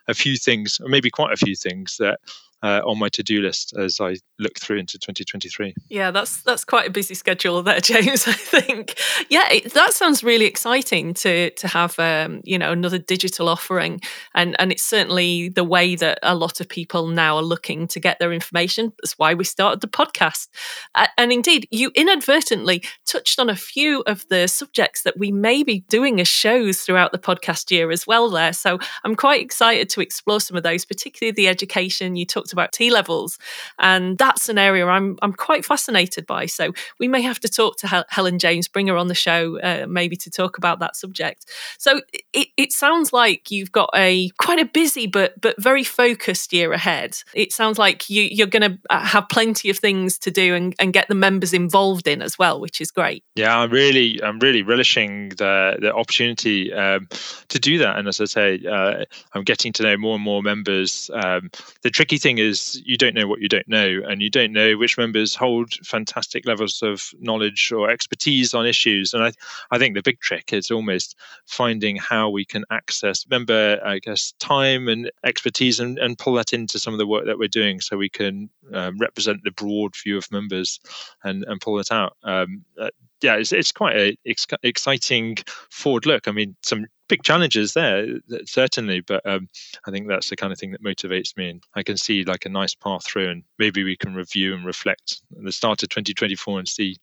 [0.07, 2.19] a few things, or maybe quite a few things that
[2.63, 5.73] uh, on my to-do list as I look through into 2023.
[5.89, 8.27] Yeah, that's that's quite a busy schedule there, James.
[8.27, 8.99] I think.
[9.29, 14.01] Yeah, it, that sounds really exciting to to have um, you know another digital offering,
[14.33, 17.99] and and it's certainly the way that a lot of people now are looking to
[17.99, 18.93] get their information.
[19.01, 20.47] That's why we started the podcast.
[20.95, 25.63] Uh, and indeed, you inadvertently touched on a few of the subjects that we may
[25.63, 28.29] be doing as shows throughout the podcast year as well.
[28.29, 32.53] There, so I'm quite excited to explore some of those, particularly the education you talked
[32.53, 33.37] about T levels,
[33.79, 36.45] and that's an area I'm I'm quite fascinated by.
[36.45, 39.59] So we may have to talk to Hel- Helen James, bring her on the show,
[39.59, 41.45] uh, maybe to talk about that subject.
[41.77, 42.01] So
[42.33, 46.71] it, it sounds like you've got a quite a busy but but very focused year
[46.71, 47.17] ahead.
[47.33, 50.75] It sounds like you, you're going to uh, have plenty of things to do and,
[50.79, 53.23] and get the members involved in as well, which is great.
[53.35, 57.07] Yeah, I'm really I'm really relishing the the opportunity um,
[57.49, 57.97] to do that.
[57.97, 61.09] And as I say, uh, I'm getting to know more and more members.
[61.13, 61.49] Um,
[61.81, 64.53] the tricky thing is is you don't know what you don't know, and you don't
[64.53, 69.13] know which members hold fantastic levels of knowledge or expertise on issues.
[69.13, 69.31] And I,
[69.71, 74.33] I think the big trick is almost finding how we can access member, I guess,
[74.39, 77.81] time and expertise and, and pull that into some of the work that we're doing
[77.81, 80.79] so we can um, represent the broad view of members
[81.23, 82.15] and, and pull it out.
[82.23, 82.89] Um, uh,
[83.21, 85.37] yeah, it's, it's quite a ex- exciting
[85.69, 86.27] forward look.
[86.27, 88.07] I mean, some big challenges there
[88.45, 89.47] certainly but um,
[89.87, 92.45] i think that's the kind of thing that motivates me and i can see like
[92.45, 95.89] a nice path through and maybe we can review and reflect at the start of
[95.89, 96.97] 2024 and see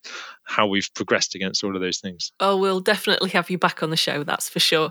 [0.52, 3.90] how we've progressed against all of those things oh we'll definitely have you back on
[3.90, 4.90] the show that's for sure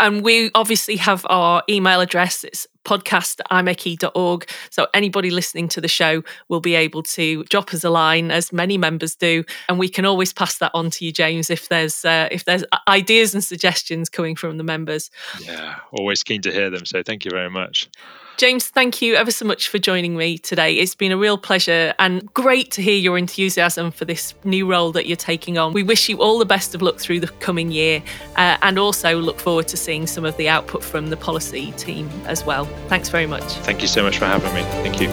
[0.00, 4.48] and we obviously have our email address it's podcast.imechE.org.
[4.70, 8.50] So anybody listening to the show will be able to drop us a line, as
[8.50, 12.04] many members do, and we can always pass that on to you, James, if there's
[12.04, 15.10] uh, if there's ideas and suggestions coming from the members.
[15.40, 16.86] Yeah, always keen to hear them.
[16.86, 17.90] So thank you very much.
[18.38, 20.74] James, thank you ever so much for joining me today.
[20.74, 24.92] It's been a real pleasure and great to hear your enthusiasm for this new role
[24.92, 25.72] that you're taking on.
[25.72, 28.00] We wish you all the best of luck through the coming year
[28.36, 32.08] uh, and also look forward to seeing some of the output from the policy team
[32.26, 32.66] as well.
[32.86, 33.42] Thanks very much.
[33.42, 34.62] Thank you so much for having me.
[34.84, 35.08] Thank you.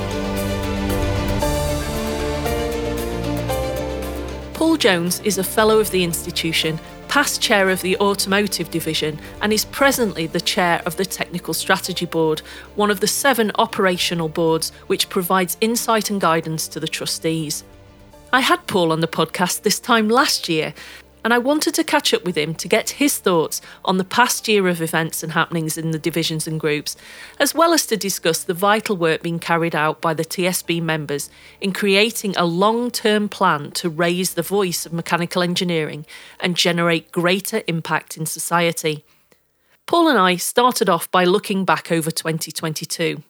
[4.54, 6.80] Paul Jones is a Fellow of the institution
[7.16, 12.06] past chair of the Automotive Division, and is presently the chair of the Technical Strategy
[12.06, 12.42] Board,
[12.76, 17.64] one of the seven operational boards which provides insight and guidance to the trustees.
[18.34, 20.74] I had Paul on the podcast this time last year,
[21.26, 24.48] and I wanted to catch up with him to get his thoughts on the past
[24.48, 26.96] year of events and happenings in the divisions and groups,
[27.40, 31.32] as well as to discuss the vital work being carried out by the TSB members
[31.60, 36.06] in creating a long term plan to raise the voice of mechanical engineering
[36.40, 39.04] and generate greater impact in society.
[39.88, 43.24] Paul and I started off by looking back over 2022.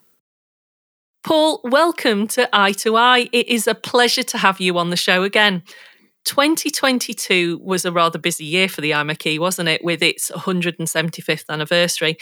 [1.23, 3.29] Paul, welcome to Eye to Eye.
[3.31, 5.63] It is a pleasure to have you on the show again.
[6.25, 12.17] 2022 was a rather busy year for the IMechE, wasn't it, with its 175th anniversary?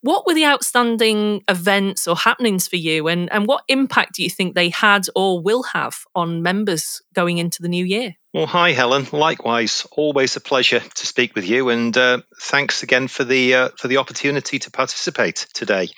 [0.00, 4.30] What were the outstanding events or happenings for you, and, and what impact do you
[4.30, 8.14] think they had or will have on members going into the new year?
[8.32, 9.06] Well, hi, Helen.
[9.12, 13.68] Likewise, always a pleasure to speak with you, and uh, thanks again for the uh,
[13.76, 15.88] for the opportunity to participate today.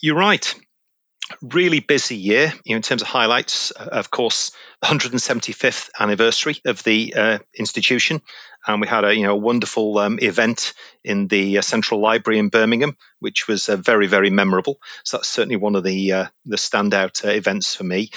[0.00, 0.54] You're right
[1.42, 3.70] really busy year you know, in terms of highlights.
[3.70, 4.52] Of course,
[4.84, 8.20] 175th anniversary of the uh, institution,
[8.66, 12.38] and we had a you know a wonderful um, event in the uh, Central Library
[12.38, 14.78] in Birmingham, which was uh, very very memorable.
[15.04, 18.10] So that's certainly one of the uh, the standout uh, events for me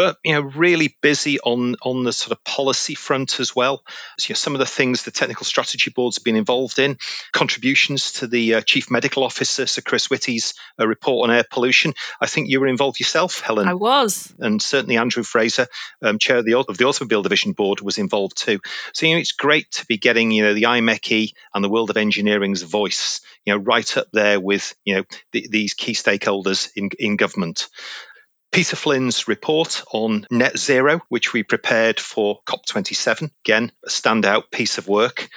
[0.00, 3.82] but you know really busy on on the sort of policy front as well.
[4.18, 6.96] So, you know, some of the things the technical strategy board's been involved in,
[7.32, 11.92] contributions to the uh, chief medical officer Sir Chris Whitty's uh, report on air pollution.
[12.18, 13.68] I think you were involved yourself, Helen.
[13.68, 15.66] I was, and certainly Andrew Fraser,
[16.02, 18.60] um, chair of the, of the automobile division board, was involved too.
[18.92, 21.90] So you know it's great to be getting you know the IMechE and the world
[21.90, 26.70] of engineering's voice you know right up there with you know the, these key stakeholders
[26.76, 27.68] in in government.
[28.52, 34.76] Peter Flynn's report on net zero, which we prepared for COP27, again, a standout piece
[34.76, 35.28] of work.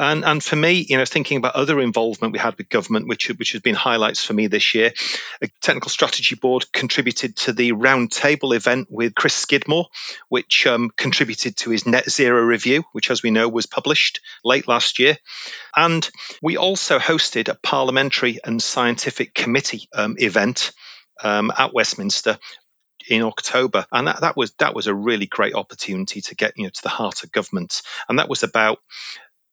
[0.00, 3.28] And, and for me, you know, thinking about other involvement we had with government, which,
[3.28, 4.92] which has been highlights for me this year,
[5.42, 9.88] a technical strategy board contributed to the roundtable event with Chris Skidmore,
[10.30, 14.66] which um, contributed to his net zero review, which, as we know, was published late
[14.66, 15.18] last year.
[15.76, 16.08] And
[16.40, 20.72] we also hosted a parliamentary and scientific committee um, event
[21.22, 22.38] um, at Westminster
[23.06, 26.64] in October, and that, that was that was a really great opportunity to get you
[26.64, 28.78] know to the heart of government, and that was about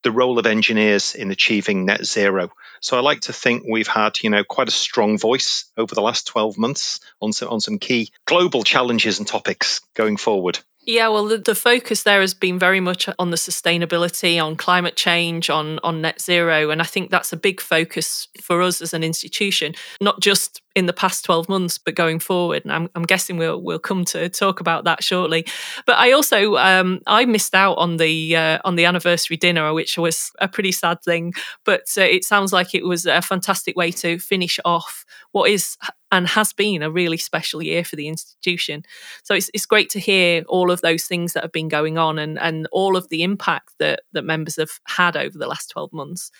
[0.02, 2.50] the role of engineers in achieving net zero.
[2.80, 6.02] So I like to think we've had, you know, quite a strong voice over the
[6.02, 10.58] last 12 months on some, on some key global challenges and topics going forward.
[10.88, 14.96] Yeah, well, the, the, focus there has been very much on the sustainability, on climate
[14.96, 18.94] change, on on net zero, and I think that's a big focus for us as
[18.94, 22.64] an institution, not just in the past 12 months, but going forward.
[22.64, 25.44] And I'm, I'm guessing we'll we'll come to talk about that shortly.
[25.84, 29.98] But I also um, I missed out on the uh, on the anniversary dinner, which
[29.98, 31.34] was a pretty sad thing.
[31.66, 35.76] But uh, it sounds like it was a fantastic way to finish off what is
[36.10, 38.82] and has been a really special year for the institution.
[39.22, 42.18] So it's, it's great to hear all of those things that have been going on
[42.18, 45.92] and, and all of the impact that, that members have had over the last 12
[45.92, 46.30] months.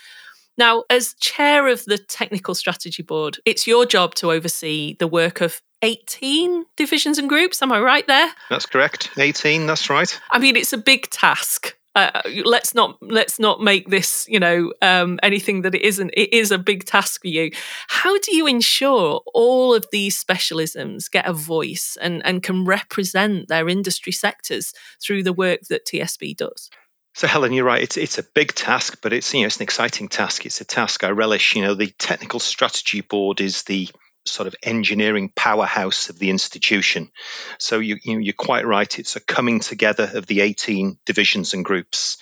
[0.57, 5.41] Now, as chair of the Technical Strategy Board, it's your job to oversee the work
[5.41, 7.63] of 18 divisions and groups.
[7.63, 8.31] Am I right there?
[8.51, 9.11] That's correct.
[9.17, 10.21] 18, that's right.
[10.33, 14.73] I mean, it's a big task uh, let's not let's not make this you know
[14.83, 17.51] um, anything that it isn't it is a big task for you
[17.89, 23.49] how do you ensure all of these specialisms get a voice and and can represent
[23.49, 26.71] their industry sectors through the work that tsb does
[27.15, 27.83] so Helen, you're right.
[27.83, 30.47] It's it's a big task, but it's you know it's an exciting task.
[30.47, 31.57] It's a task I relish.
[31.57, 33.89] You know, the technical strategy board is the
[34.29, 37.11] sort of engineering powerhouse of the institution.
[37.59, 38.99] So you, you, are quite right.
[38.99, 42.19] It's a coming together of the 18 divisions and groups.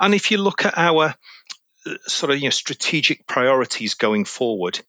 [0.00, 1.14] And if you look at our
[1.86, 4.80] uh, sort of you know strategic priorities going forward,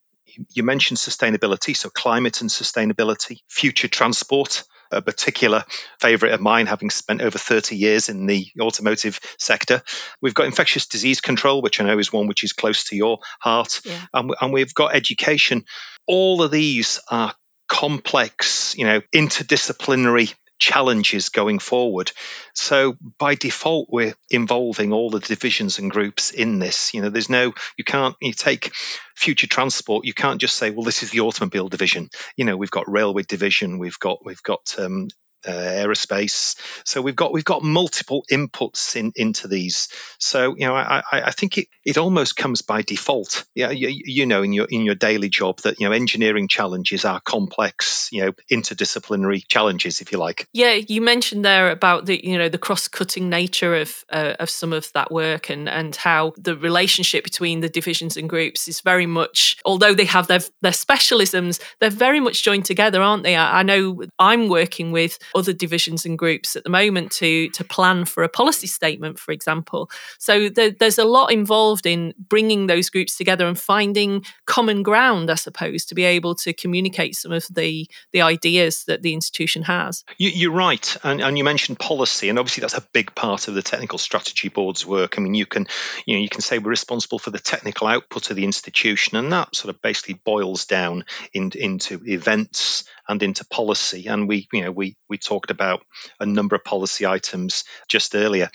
[0.50, 4.64] you mentioned sustainability, so climate and sustainability, future transport,
[4.94, 5.66] a particular
[6.00, 9.82] favorite of mine, having spent over 30 years in the automotive sector.
[10.22, 13.20] We've got infectious disease control, which I know is one which is close to your
[13.40, 13.82] heart.
[13.86, 14.00] Yeah.
[14.14, 15.66] And, and we've got education.
[16.08, 17.34] All of these are
[17.68, 22.14] complex, you know, interdisciplinary challenges going forward.
[22.54, 26.94] So by default, we're involving all the divisions and groups in this.
[26.94, 28.72] You know, there's no, you can't, you take
[29.14, 32.10] future transport, you can't just say, well, this is the automobile division.
[32.38, 35.10] You know, we've got railway division, we've got, we've got um,
[35.46, 36.56] uh, aerospace.
[36.86, 39.90] So we've got we've got multiple inputs in, into these.
[40.20, 43.46] So you know, I, I think it, it almost comes by default.
[43.56, 47.06] Yeah, you, you, know, in your in your daily job that you know engineering challenges
[47.06, 50.48] are complex, you know, interdisciplinary challenges, if you like.
[50.54, 54.50] Yeah, you mentioned there about the you know the cross cutting nature of uh, of
[54.50, 58.82] some of that work and and how the relationship between the divisions and groups is
[58.82, 63.36] very much, although they have their their specialisms, they're very much joined together, aren't they?
[63.36, 67.64] I, I know I'm working with other divisions and groups at the moment to to
[67.64, 69.90] plan for a policy statement, for example.
[70.20, 75.30] So there, there's a lot involved in bringing those groups together and finding common ground,
[75.30, 79.64] I suppose, to be able to communicate some of the the ideas that the institution
[79.64, 80.04] has.
[80.18, 83.54] You, are right, and, and you mentioned policy, and obviously that's a big part of
[83.54, 85.18] the technical strategy board's work.
[85.18, 85.68] I mean, you can
[86.06, 89.32] you know you can say we're responsible for the technical output of the institution, and
[89.32, 94.08] that sort of basically boils down in, into events and into policy.
[94.08, 95.86] And we, you know, we we talked about
[96.20, 98.50] a number of policy items just earlier.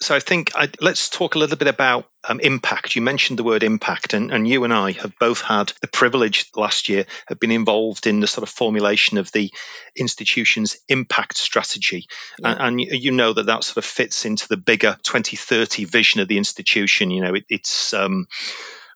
[0.00, 2.96] So I think I, let's talk a little bit about um, impact.
[2.96, 6.50] You mentioned the word impact, and, and you and I have both had the privilege
[6.54, 9.52] last year have been involved in the sort of formulation of the
[9.96, 12.06] institution's impact strategy,
[12.38, 12.52] yeah.
[12.52, 16.28] and, and, you know that that sort of fits into the bigger 2030 vision of
[16.28, 17.10] the institution.
[17.10, 18.26] You know, it, it's um,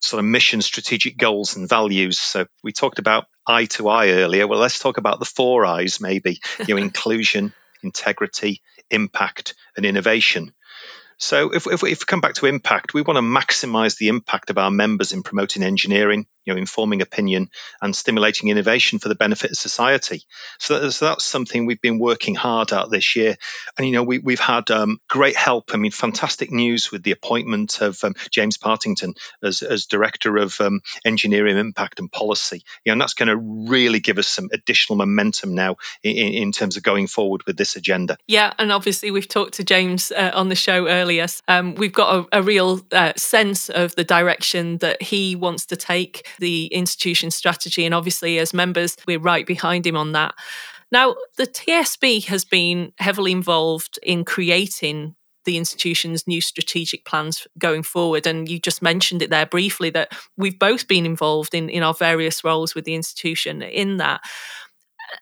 [0.00, 2.18] sort of mission, strategic goals, and values.
[2.18, 4.46] So we talked about I to I earlier.
[4.46, 6.40] Well, let's talk about the four eyes, maybe.
[6.66, 10.52] You know, inclusion, integrity, impact, and innovation.
[11.18, 14.08] So if, if, we, if we come back to impact, we want to maximize the
[14.08, 17.50] impact of our members in promoting engineering, you know, informing opinion
[17.82, 20.22] and stimulating innovation for the benefit of society.
[20.60, 23.36] So, that, so that's something we've been working hard at this year.
[23.76, 25.74] And, you know, we, we've had um, great help.
[25.74, 30.60] I mean, fantastic news with the appointment of um, James Partington as, as Director of
[30.60, 32.62] um, Engineering Impact and Policy.
[32.84, 36.52] You know, and that's going to really give us some additional momentum now in, in,
[36.52, 38.16] terms of going forward with this agenda.
[38.28, 38.52] Yeah.
[38.58, 41.07] And obviously, we've talked to James uh, on the show earlier
[41.48, 45.76] um, we've got a, a real uh, sense of the direction that he wants to
[45.76, 47.84] take the institution strategy.
[47.84, 50.34] And obviously, as members, we're right behind him on that.
[50.90, 57.82] Now, the TSB has been heavily involved in creating the institution's new strategic plans going
[57.82, 58.26] forward.
[58.26, 61.94] And you just mentioned it there briefly that we've both been involved in, in our
[61.94, 64.20] various roles with the institution in that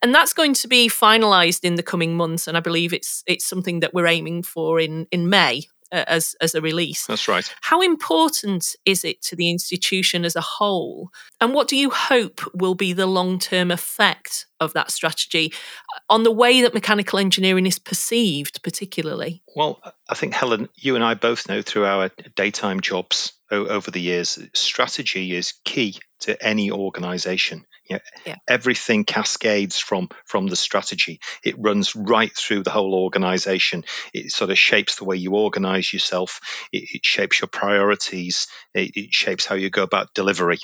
[0.03, 3.45] and that's going to be finalized in the coming months and i believe it's it's
[3.45, 5.62] something that we're aiming for in in may
[5.93, 7.07] as as a release.
[7.07, 7.53] That's right.
[7.62, 11.11] How important is it to the institution as a whole,
[11.41, 15.53] and what do you hope will be the long term effect of that strategy
[15.95, 19.43] uh, on the way that mechanical engineering is perceived, particularly?
[19.55, 24.01] Well, I think Helen, you and I both know through our daytime jobs over the
[24.01, 27.64] years, strategy is key to any organization.
[27.89, 28.37] You know, yeah.
[28.49, 31.20] Everything cascades from from the strategy.
[31.45, 33.84] It runs right through the whole organization.
[34.12, 36.41] It sort of shapes the way you organize yourself.
[36.72, 38.49] It, it shapes your priorities.
[38.74, 40.59] It, it shapes how you go about delivery.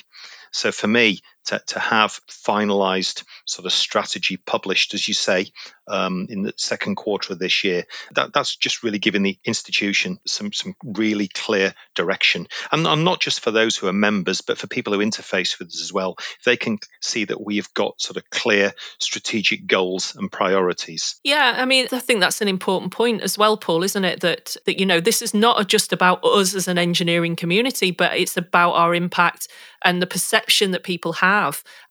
[0.51, 5.47] So for me, to, to have finalized sort of strategy published, as you say,
[5.87, 7.85] um, in the second quarter of this year,
[8.15, 12.47] that, that's just really giving the institution some, some really clear direction.
[12.71, 15.69] And, and not just for those who are members, but for people who interface with
[15.69, 16.15] us as well.
[16.39, 21.19] If they can see that we've got sort of clear strategic goals and priorities.
[21.23, 24.21] Yeah, I mean, I think that's an important point as well, Paul, isn't it?
[24.21, 28.15] That, that you know, this is not just about us as an engineering community, but
[28.15, 29.49] it's about our impact
[29.83, 31.32] and the perception that people have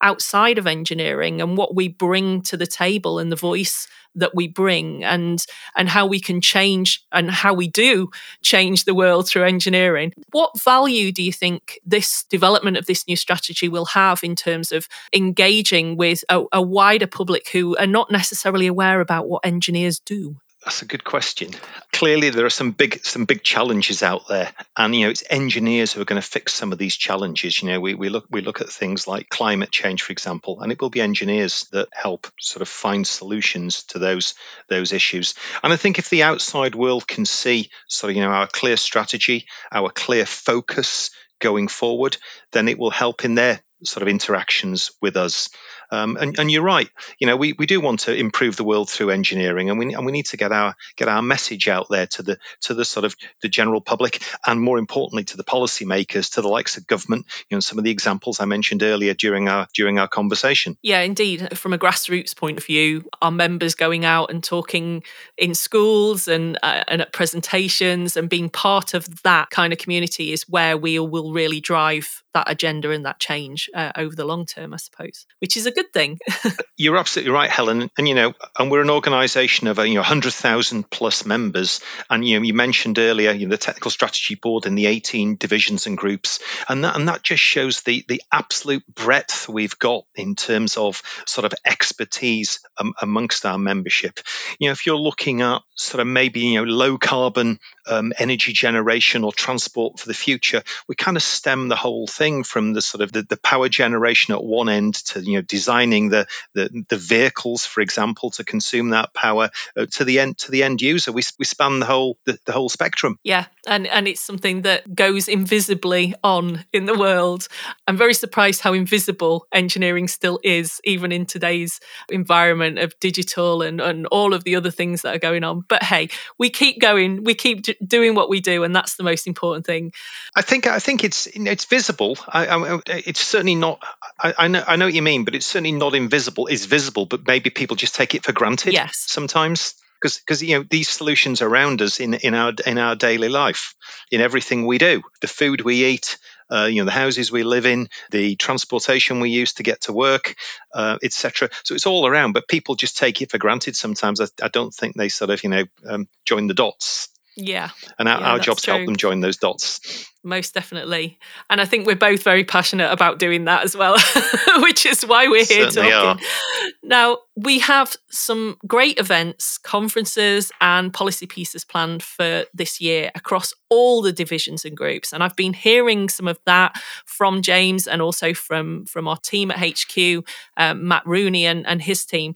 [0.01, 4.49] outside of engineering and what we bring to the table and the voice that we
[4.49, 5.45] bring and
[5.76, 8.11] and how we can change and how we do
[8.43, 10.12] change the world through engineering.
[10.32, 14.72] What value do you think this development of this new strategy will have in terms
[14.72, 19.99] of engaging with a, a wider public who are not necessarily aware about what engineers
[19.99, 21.51] do that's a good question.
[21.93, 25.93] Clearly, there are some big some big challenges out there, and you know it's engineers
[25.93, 27.61] who are going to fix some of these challenges.
[27.61, 30.71] You know, we, we look we look at things like climate change, for example, and
[30.71, 34.35] it will be engineers that help sort of find solutions to those
[34.69, 35.35] those issues.
[35.65, 38.77] And I think if the outside world can see sort of you know our clear
[38.77, 41.11] strategy, our clear focus
[41.41, 42.17] going forward,
[42.53, 45.51] then it will help in their sort of interactions with us.
[45.93, 46.89] Um, and, and, you're right.
[47.18, 50.07] You know, we, we do want to improve the world through engineering, and we and
[50.07, 53.05] we need to get our get our message out there to the to the sort
[53.05, 57.26] of the general public, and more importantly to the policymakers, to the likes of government.
[57.51, 60.78] You know, some of the examples I mentioned earlier during our during our conversation.
[60.80, 61.59] Yeah, indeed.
[61.59, 65.03] From a grassroots point of view, our members going out and talking
[65.37, 70.33] in schools and uh, and at presentations and being part of that kind of community
[70.33, 74.47] is where we will really drive that agenda and that change uh, over the long
[74.47, 76.18] term, I suppose, which is a good thing.
[76.76, 77.91] You're absolutely right, Helen.
[77.99, 81.80] And you know, and we're an organisation of you know 100,000 plus members.
[82.09, 85.37] And you know, you mentioned earlier, you know, the technical strategy board and the 18
[85.37, 90.05] divisions and groups, and that and that just shows the the absolute breadth we've got
[90.14, 94.20] in terms of sort of expertise um, amongst our membership.
[94.59, 98.53] You know, if you're looking at sort of maybe you know low carbon um, energy
[98.53, 102.81] generation or transport for the future, we kind of stem the whole thing from the
[102.81, 106.85] sort of the, the power generation at one end to you know designing the, the,
[106.89, 110.81] the vehicles, for example, to consume that power uh, to the end to the end
[110.81, 111.11] user.
[111.11, 113.18] We, we span the whole the, the whole spectrum.
[113.25, 117.49] Yeah, and and it's something that goes invisibly on in the world.
[117.89, 123.81] I'm very surprised how invisible engineering still is, even in today's environment of digital and
[123.81, 125.64] and all of the other things that are going on.
[125.68, 126.09] But hey,
[126.39, 127.25] we keep going.
[127.25, 129.93] We keep doing what we do, and that's the most important thing.
[130.37, 132.33] I think I think it's it's visible visible.
[132.33, 133.83] I, I, it's certainly not.
[134.19, 134.65] I, I, know.
[134.67, 136.47] I know what you mean, but it's certainly not invisible.
[136.47, 138.73] It's visible, but maybe people just take it for granted.
[138.73, 139.05] Yes.
[139.07, 143.29] Sometimes, because because you know these solutions around us in in our in our daily
[143.29, 143.75] life,
[144.11, 146.19] in everything we do, the food we eat,
[146.53, 149.93] uh, you know, the houses we live in, the transportation we use to get to
[149.93, 150.35] work,
[150.75, 151.49] uh, etc.
[151.65, 154.21] So it's all around, but people just take it for granted sometimes.
[154.21, 157.09] I, I don't think they sort of, you know, um, join the dots.
[157.37, 157.70] Yeah.
[157.99, 160.11] And our, yeah, our job's to help them join those dots.
[160.24, 161.18] Most definitely.
[161.51, 163.97] And I think we're both very passionate about doing that as well,
[164.59, 166.24] which is why we're here Certainly talking.
[166.24, 166.68] Are.
[166.85, 173.53] Now, we have some great events, conferences, and policy pieces planned for this year across
[173.68, 175.12] all the divisions and groups.
[175.12, 179.51] And I've been hearing some of that from James and also from, from our team
[179.51, 180.24] at HQ,
[180.57, 182.35] um, Matt Rooney and, and his team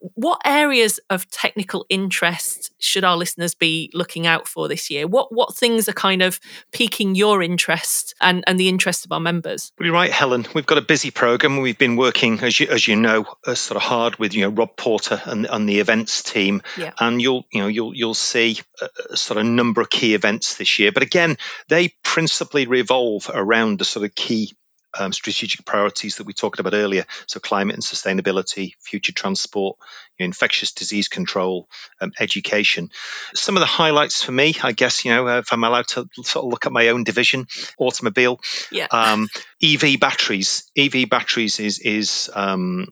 [0.00, 5.06] what areas of technical interest should our listeners be looking out for this year?
[5.06, 6.40] What what things are kind of
[6.72, 9.72] piquing your interest and, and the interest of our members?
[9.78, 10.46] Well, you're right, Helen.
[10.54, 11.58] We've got a busy program.
[11.58, 14.50] We've been working, as you as you know, uh, sort of hard with you know
[14.50, 16.92] Rob Porter and, and the events team, yeah.
[16.98, 20.56] and you'll you know you'll you'll see a, a sort of number of key events
[20.56, 20.92] this year.
[20.92, 21.36] But again,
[21.68, 24.52] they principally revolve around the sort of key
[24.98, 27.04] um, strategic priorities that we talked about earlier.
[27.26, 29.76] So, climate and sustainability, future transport,
[30.24, 31.68] infectious disease control,
[32.00, 32.90] um, education.
[33.34, 36.44] Some of the highlights for me, I guess, you know, if I'm allowed to sort
[36.44, 37.46] of look at my own division,
[37.78, 38.40] automobile,
[38.70, 38.88] yeah.
[38.90, 39.28] um,
[39.62, 40.70] EV batteries.
[40.76, 42.88] EV batteries is is um,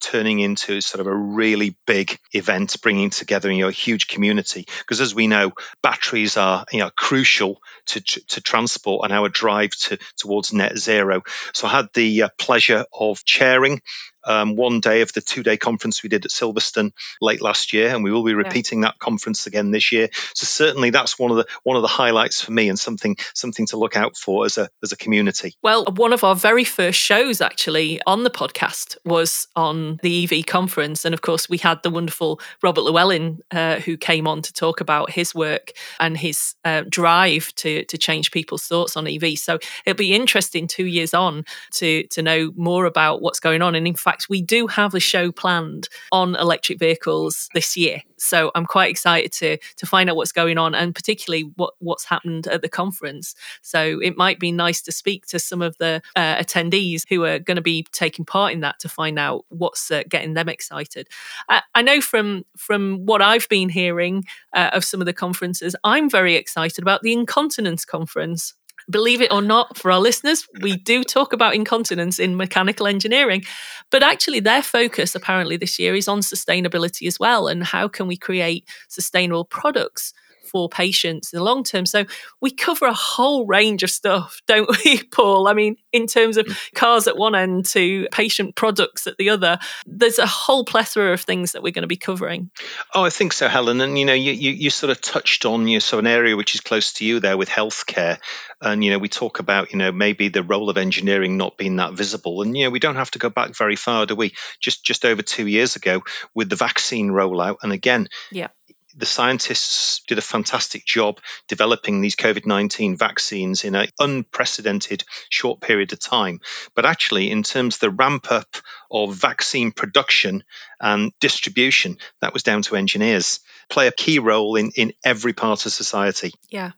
[0.00, 4.66] turning into sort of a really big event, bringing together you know a huge community.
[4.78, 5.52] Because as we know,
[5.82, 11.22] batteries are you know crucial to to transport and our drive to towards net zero.
[11.52, 13.82] So I had the uh, pleasure of chairing
[14.24, 17.94] um, one day of the two day conference we did at Silverstone late last year,
[17.94, 18.88] and we will be repeating yeah.
[18.88, 20.08] that conference again this year.
[20.34, 23.66] So certainly that's one of the one of the highlights for me, and something something
[23.66, 25.54] to look out for as a as a community.
[25.62, 30.46] Well, one of our very first shows actually on the podcast was on the EV
[30.46, 34.52] conference, and of course we had the wonderful Robert Llewellyn uh, who came on to
[34.52, 39.38] talk about his work and his uh, drive to to change people's thoughts on EV.
[39.38, 41.44] So it'll be interesting two years on
[41.74, 44.94] to to know more about what's going on, and in fact fact, we do have
[44.94, 48.02] a show planned on electric vehicles this year.
[48.18, 52.04] So I'm quite excited to to find out what's going on and particularly what what's
[52.04, 53.34] happened at the conference.
[53.62, 57.38] So it might be nice to speak to some of the uh, attendees who are
[57.38, 61.08] going to be taking part in that to find out what's uh, getting them excited.
[61.48, 65.74] I, I, know from from what I've been hearing uh, of some of the conferences,
[65.82, 68.54] I'm very excited about the incontinence conference
[68.90, 73.44] believe it or not, for our listeners, we do talk about incontinence in mechanical engineering,
[73.90, 78.06] but actually their focus apparently this year is on sustainability as well and how can
[78.06, 80.12] we create sustainable products
[80.50, 81.86] for patients in the long term.
[81.86, 82.04] So
[82.40, 85.48] we cover a whole range of stuff, don't we, Paul?
[85.48, 86.74] I mean, in terms of mm.
[86.74, 91.20] cars at one end to patient products at the other, there's a whole plethora of
[91.20, 92.50] things that we're going to be covering.
[92.94, 93.80] Oh, I think so, Helen.
[93.80, 96.54] And you know, you, you, you sort of touched on you so an area which
[96.54, 98.18] is close to you there with healthcare.
[98.60, 101.76] And you know, we talk about you know maybe the role of engineering not being
[101.76, 102.42] that visible.
[102.42, 104.34] And you know, we don't have to go back very far, do we?
[104.60, 106.02] Just just over two years ago
[106.34, 108.48] with the vaccine rollout, and again, yeah
[108.96, 115.60] the scientists did a fantastic job developing these COVID 19 vaccines in an unprecedented short
[115.60, 116.40] period of time.
[116.74, 118.56] But actually, in terms of the ramp up
[118.90, 120.44] of vaccine production
[120.80, 125.66] and distribution, that was down to engineers, play a key role in, in every part
[125.66, 126.32] of society.
[126.48, 126.72] Yeah.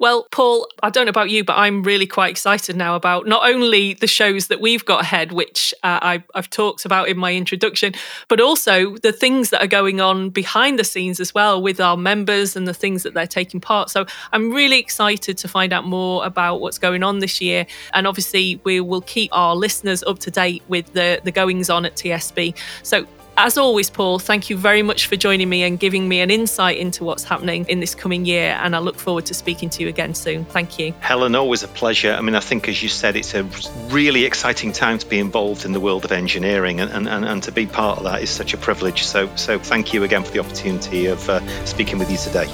[0.00, 3.48] Well, Paul, I don't know about you, but I'm really quite excited now about not
[3.48, 7.32] only the shows that we've got ahead, which uh, I, I've talked about in my
[7.32, 7.94] introduction,
[8.28, 11.96] but also the things that are going on behind the scenes as well with our
[11.96, 13.88] members and the things that they're taking part.
[13.88, 17.64] So I'm really excited to find out more about what's going on this year.
[17.92, 21.84] And obviously, we will keep our listeners up to date with the, the goings on
[21.84, 22.56] at TSB.
[22.82, 26.30] So as always, Paul, thank you very much for joining me and giving me an
[26.30, 28.58] insight into what's happening in this coming year.
[28.60, 30.44] And I look forward to speaking to you again soon.
[30.44, 30.92] Thank you.
[31.00, 32.12] Helen, always a pleasure.
[32.12, 33.44] I mean, I think, as you said, it's a
[33.88, 37.52] really exciting time to be involved in the world of engineering, and, and, and to
[37.52, 39.02] be part of that is such a privilege.
[39.02, 42.46] So, so thank you again for the opportunity of uh, speaking with you today.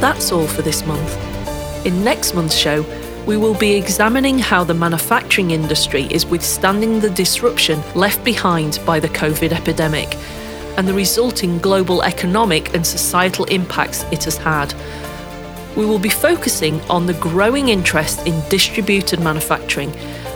[0.00, 1.86] That's all for this month.
[1.86, 2.84] In next month's show,
[3.26, 9.00] we will be examining how the manufacturing industry is withstanding the disruption left behind by
[9.00, 10.14] the COVID epidemic
[10.78, 14.72] and the resulting global economic and societal impacts it has had.
[15.76, 19.90] We will be focusing on the growing interest in distributed manufacturing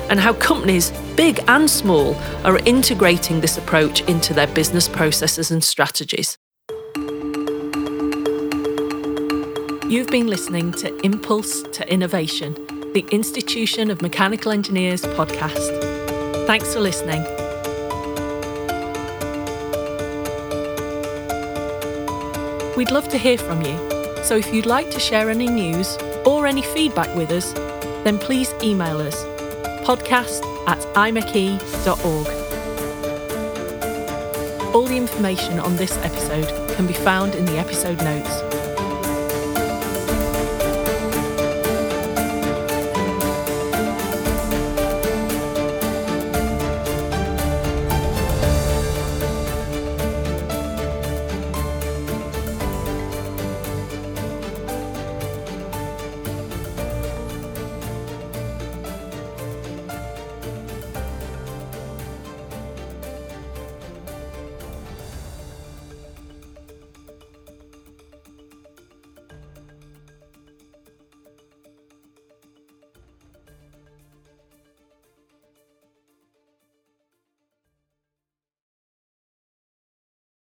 [0.09, 5.62] and how companies, big and small, are integrating this approach into their business processes and
[5.62, 6.36] strategies.
[9.88, 12.55] You've been listening to Impulse to Innovation,
[12.93, 16.47] the Institution of Mechanical Engineers podcast.
[16.47, 17.22] Thanks for listening.
[22.76, 23.76] We'd love to hear from you,
[24.24, 27.53] so if you'd like to share any news or any feedback with us,
[28.03, 29.24] then please email us
[29.86, 32.26] podcast at imeche.org.
[34.74, 38.49] All the information on this episode can be found in the episode notes.